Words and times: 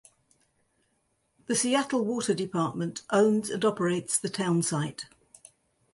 The 1.45 1.53
Seattle 1.55 2.03
Water 2.03 2.33
Department 2.33 3.03
owns 3.11 3.51
and 3.51 3.63
operates 3.63 4.17
the 4.17 4.29
townsite. 4.29 5.05